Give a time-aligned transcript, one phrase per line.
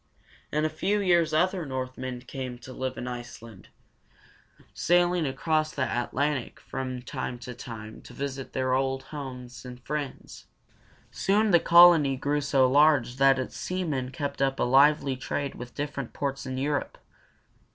[0.51, 3.67] In a few years other Northmen came to live in Iceland,
[4.73, 10.47] sailing across the Atlantic from time to time to visit their old homes and friends.
[11.11, 15.75] Soon the colony grew so large that its seamen kept up a lively trade with
[15.75, 16.97] different ports in Europe.